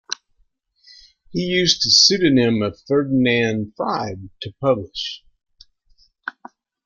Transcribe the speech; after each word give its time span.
He 1.29 1.41
used 1.41 1.83
his 1.83 2.03
pseudonym 2.03 2.63
of 2.63 2.81
"Ferdinand 2.87 3.73
Fried" 3.77 4.31
to 4.41 4.51
publish. 4.59 5.23